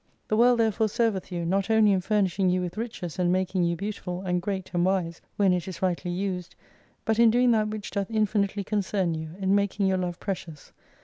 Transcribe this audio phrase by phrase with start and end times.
[0.29, 3.75] The world therefore serveth you, not only in furnishing you with riches, and making you
[3.75, 6.55] beautiful, and great and wise, v/hen it is rightly used:
[7.05, 10.71] but in doing that which doth infinitely concern you, in making your love precious.